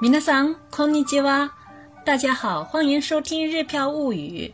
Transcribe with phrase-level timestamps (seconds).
[0.00, 1.50] 皆さん、こんにちは。
[2.04, 4.52] 大家好，欢迎收听《日漂物语》。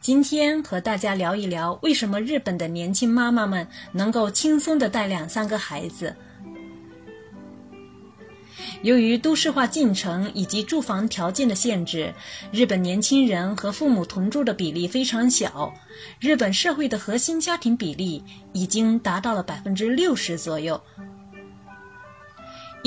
[0.00, 6.16] 今天和大家聊一聊，为什么日本的年轻妈妈们能够轻松的带两三个孩子。
[8.82, 12.12] 由于都市化进程以及住房条件的限制，
[12.50, 15.72] 日本年轻人和父母同住的比例非常小。
[16.18, 20.80] 日本社会的核心家庭比例已经达到了百分之六十左右。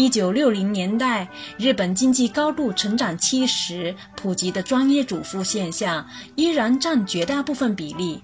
[0.01, 1.29] 一九六零年代，
[1.59, 8.23] 日本经济高度成长期时，普及的专业主妇现象依然占绝大部分比例。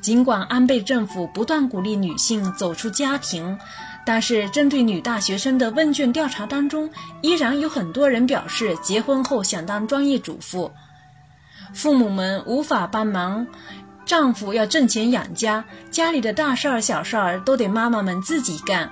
[0.00, 3.56] 尽管安倍政府不断鼓励女性走出家庭，
[4.04, 6.90] 但是针对女大学生的问卷调查当中，
[7.22, 10.72] 依然有很多人表示结婚后想当专业主妇。
[11.72, 13.46] 父母们无法帮忙，
[14.04, 18.90] 丈夫要挣钱养家，家里的大事儿、小事儿都得妈妈们自己干。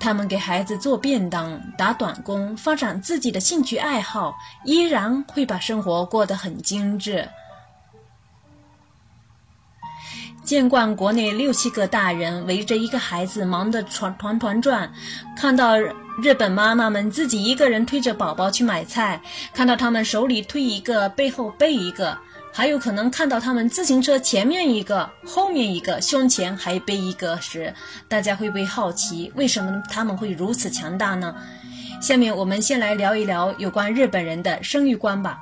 [0.00, 4.34] 他们给孩子做便当、打短工，发展自己的兴趣爱好，
[4.64, 7.28] 依然会把生活过得很精致。
[10.42, 14.90] 见惯国内六七个大人围着一个孩子忙得团团团转，
[15.36, 19.20] 看到日本妈妈们自己一个人推着宝宝去买菜，
[19.52, 22.18] 看到他们手里推一个，背后背一个。
[22.52, 27.72] 还有可能看到他们自行车前面一个，后面一个，胸前还背一个时，
[28.08, 31.34] 大家会不会好奇为什么他们会如此强大呢？
[32.02, 35.38] 下面我们先来聊一聊有关日本人的生育观吧。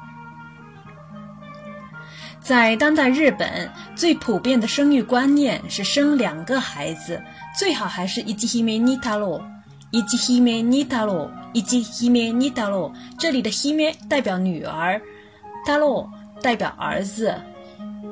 [2.41, 7.23] 在当代日本，最普遍的生育观念是生两个孩子，
[7.59, 9.45] 最好还是一吉希梅尼塔罗，
[9.91, 12.93] 一吉希梅尼塔罗，一吉希梅尼塔罗。
[13.19, 15.01] 这里的希梅代表女儿，
[15.67, 16.11] 塔罗。
[16.43, 17.35] 代表儿子，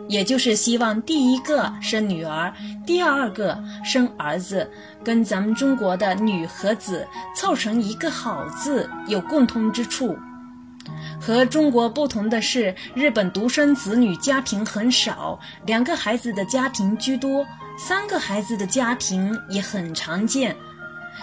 [0.08, 2.52] 也就是希望第一个生女儿，
[2.86, 4.70] 第二个生儿子，
[5.04, 10.16] 跟咱们中国的女和子凑成一个好字有共通之处。
[11.20, 17.44] 和中国不同的是，日本独生子女家庭很少，两个孩子的家庭居多，
[17.78, 20.54] 三个孩子的家庭也很常见。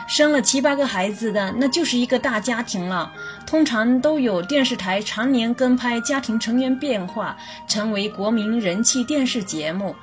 [0.07, 3.11] 生了七八个孩子的，那就是一个大家庭了。
[3.45, 7.35] 通常都有电视台常年跟拍家庭成员变化，
[7.67, 9.95] 成为国民人气电视节目。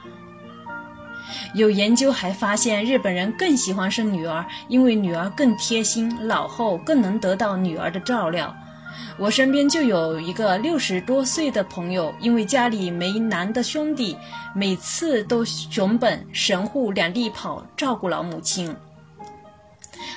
[1.54, 8.54] 有研究还发现，日本人更喜欢生女儿，因为女儿更贴心，老后更能得到女儿的照料。
[9.16, 14.16] 我身边就有一个六十多岁的朋友，因为家里没男的兄弟，
[14.54, 18.74] 每次都熊本、神户两地跑照顾老母亲。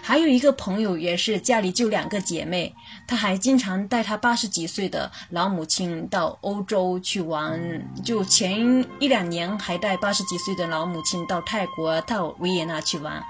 [0.02, 2.74] 还有一个朋友也是家里就两个姐妹，
[3.08, 7.60] 他还经常带他八十几岁的老母亲到欧洲去玩，
[8.04, 13.24] 就前一两年还带八十几岁的老母亲到泰国、到维也纳去玩。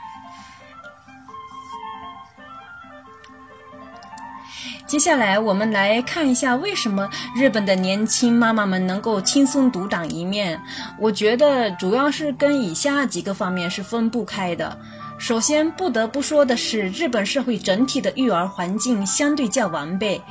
[4.86, 10.62] 接下来我们来看一下为什么日本的年轻妈妈们能够轻松独当一面。
[11.00, 14.78] 我觉得主要是跟以下几个方面是分不开的。
[15.24, 20.22] 首先不得不说的是，日本社会整体的育儿环境相对较完备。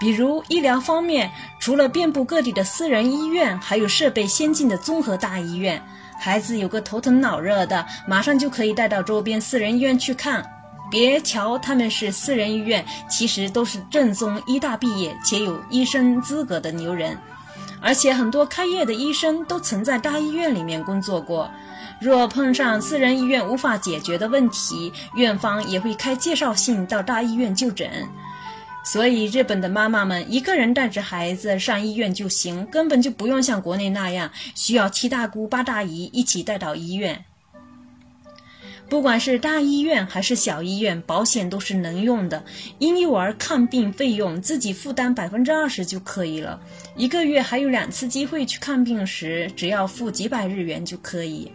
[0.00, 1.30] 比如医疗方面，
[1.60, 5.80] 除了遍布各地的私人医院，还有设备先进的综合大医院。
[6.18, 10.44] 孩子有个头疼脑热的，马上就可以带到周边私人医院去看。
[10.90, 17.16] 别瞧他们是私人医院，其实都是正宗医大毕业且有医生资格的牛人。
[17.84, 21.50] 而且很多开业的医生都曾在大医院里面工作过。
[22.00, 27.90] 若碰上私人医院无法解决的问题，院方也会开介绍信到大医院就诊。
[28.82, 37.24] 所以，日本的妈妈们一个人带着孩子上医院就行，根本就不用像国内那样需要七大姑八大姨一起带到医院。
[38.88, 42.44] 不管是大医院还是小医院，保险都是能用的。
[42.78, 46.60] 婴幼儿看病费用自己负担百分之二十就可以了，
[46.96, 51.50] 一个月还有两次机会去看病时，只要付几百日元就可以。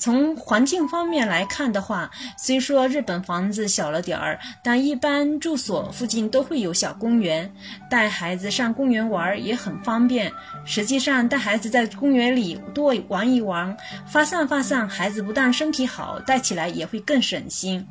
[0.00, 7.52] 从环境方面来看的话，虽说日本房子小了点儿，但一般住所附近都会有小公园，
[7.90, 10.32] 带孩子上公园玩也很方便。
[10.64, 13.76] 实际上，带孩子在公园里多玩一玩，
[14.08, 17.86] 发散发散，孩子不但身体好，带起来也会更省心。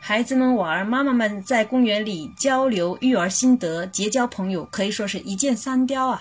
[0.00, 6.20] 孩子们玩，妈妈们在公园里交流育儿心得，结交朋友，可以说是一箭三雕啊。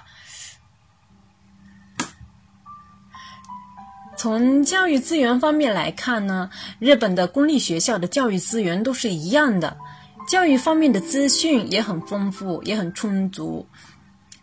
[4.23, 6.49] 从教育资源方面来看呢，
[6.79, 9.75] 日本的公立学校的教育资源都是一样的，
[10.29, 13.67] 教育方面的资讯也很丰富，也很充足。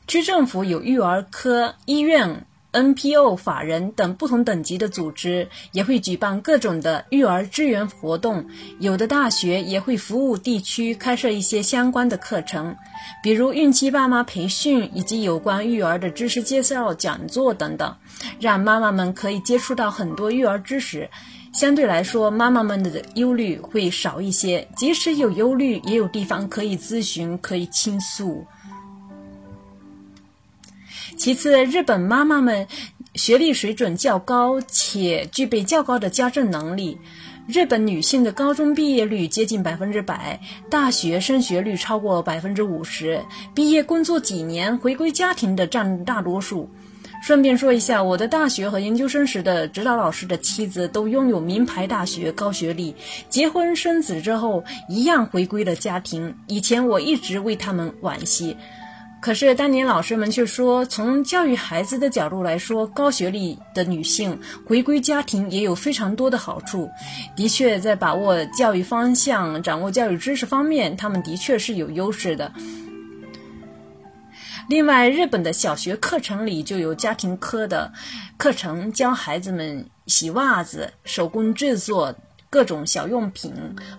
[0.07, 8.47] 区政府有育儿科、医院、NPO、法人等不同等级的组织也会举办各种的育儿支援活动，
[8.79, 12.77] 有的大学也会服务地区开设一些相关的课程，
[13.23, 17.97] 比如孕期爸妈培训以及有关育儿的知识介绍讲座等等，
[18.39, 21.11] 让妈妈们可以接触到很多育儿知识。
[21.53, 28.47] 相对来说，妈妈们的忧虑会少一些，即使有忧虑，也有地方可以咨询，可以倾诉。
[31.21, 32.67] 其次，日本妈妈们
[33.15, 36.97] 学历水准较高，且具备较高的家政能力。
[37.47, 40.41] 日本女性的高中毕业率接近百分之百，
[40.71, 43.23] 大学升学率超过百分之五十，
[43.55, 46.71] 毕业工作几年回归家庭的占大多数。
[47.23, 52.97] 顺便说一下，我的大学和研究生时的指导老师的妻子都拥有名牌大学高学历，
[53.29, 56.35] 结婚生子之后一样回归了家庭。
[56.47, 58.57] 以前我一直为他们惋惜。
[59.21, 66.89] 可是当年老师们却说，从教育孩子的角度来说，高学历的女性回归家庭也有非常多的好处。
[67.37, 72.51] 的确，在把握教育方向、掌握教育知识方面，他们的确是有优势的。
[74.71, 77.93] 另外，日本的小学课程里就有家庭科的
[78.39, 82.15] 课程，教孩子们洗袜子、手工制作。
[82.53, 83.55] 各种小用品、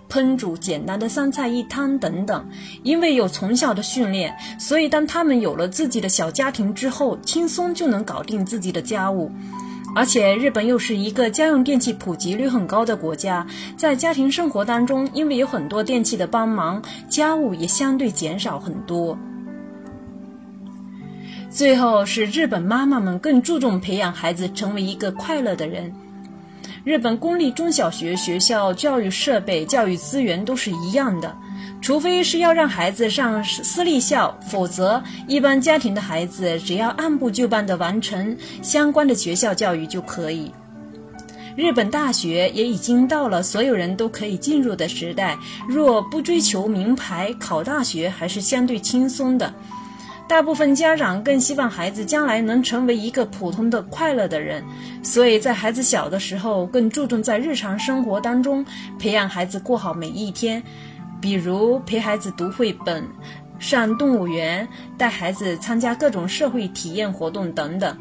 [0.10, 2.46] 烹煮简单的三菜一汤等等，
[2.84, 9.32] 因为有从小的训练，所以当他们有了自己的小家庭之后，轻松就能搞定自己的家务。
[9.96, 19.18] 而且日本又是一个家用电器普及率很高的国家，在家庭生活当中，因为有很多电器的帮忙，家务也相对减少很多。
[21.50, 25.94] 最后是日本妈妈们更注重培养孩子成为一个快乐的人。
[26.84, 31.38] 日本公立中小学学校教育设备、教育资源都是一样的，
[31.80, 40.52] 除非是要让孩子上私立校，否则一般家庭的孩子只要按部就班地完成相关的学校教育就可以。
[41.56, 45.38] 日本大学也已经到了所有人都可以进入的时代，
[45.68, 49.54] 若不追求名牌，考大学还是相对轻松的。
[50.32, 54.64] 大部分家长更希望孩子将来能成为一个普通的、快乐的人，
[55.04, 58.66] 所以在孩子小的时候，更注重在日常生活当中
[58.98, 60.64] 培养孩子过好每一天，
[61.20, 63.10] 比如陪孩子读绘本、
[63.60, 67.98] 上动物园、带孩子参加各种社会体验活动等等。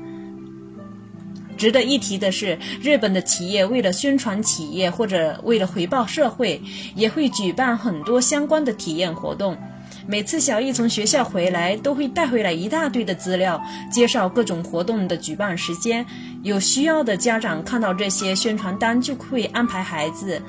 [1.57, 6.63] 值得一提的是，日本的企业为了宣传企业或者为了回报社会，
[6.95, 9.59] 也会举办很多相关的体验活动。
[10.07, 13.63] 每次小易从学校回来，都会带回来一大堆的资料，
[13.93, 16.05] 介绍各种活动的举办时间。
[16.43, 20.41] 有需要的家长看到这些宣传单，就会安排孩子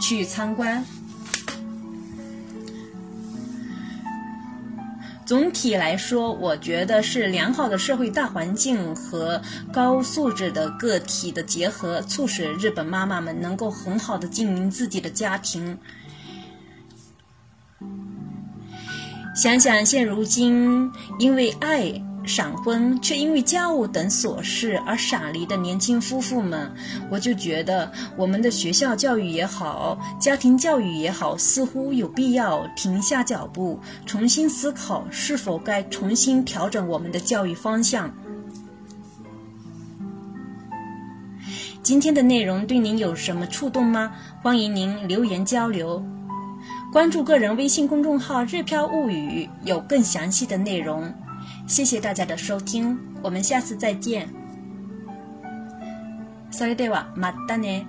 [0.00, 0.84] 去参观。
[5.24, 9.40] 总体来说，我觉得是良好的社会大环境和
[9.72, 15.78] 高素质的个体的结合，促使日本妈妈们能够很好的经营自己的家庭。
[19.34, 21.90] 想想现如今因为爱
[22.26, 26.70] 闪婚，却因为家务等琐事而闪离的年轻夫妇们，
[27.10, 38.12] 我就觉得我们的学校教育也好，家庭教育也好，似乎有必要停下脚步，重新思考是否该重新调整我们的教育方向。
[41.82, 44.12] 今天的内容对您有什么触动吗？
[44.42, 46.04] 欢迎您留言交流。
[46.91, 51.13] 关注个人微信公众号“日飘物语”，有更详细的内容。
[51.67, 54.29] 谢谢大家的收听，我们下次再见。
[56.51, 57.85] それではまたね。